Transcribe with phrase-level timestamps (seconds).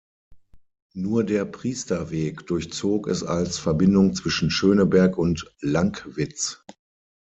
[0.95, 6.65] Nur der Priesterweg durchzog es als Verbindung zwischen Schöneberg und Lankwitz.